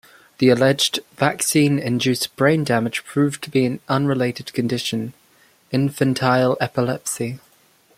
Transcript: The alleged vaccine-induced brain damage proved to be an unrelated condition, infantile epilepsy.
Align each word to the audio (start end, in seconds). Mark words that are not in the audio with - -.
The 0.39 0.49
alleged 0.49 1.01
vaccine-induced 1.17 2.35
brain 2.35 2.63
damage 2.63 3.03
proved 3.03 3.43
to 3.43 3.51
be 3.51 3.65
an 3.65 3.79
unrelated 3.87 4.51
condition, 4.51 5.13
infantile 5.69 6.57
epilepsy. 6.59 7.37